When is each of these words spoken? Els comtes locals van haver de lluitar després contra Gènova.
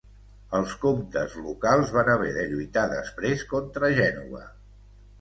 Els 0.59 0.71
comtes 0.85 1.35
locals 1.43 1.95
van 1.97 2.11
haver 2.15 2.33
de 2.41 2.49
lluitar 2.55 2.89
després 2.97 3.47
contra 3.55 3.95
Gènova. 4.05 4.47